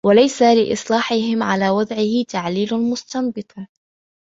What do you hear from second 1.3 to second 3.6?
عَلَى وَضْعِهِ تَعْلِيلٌ مُسْتَنْبَطٌ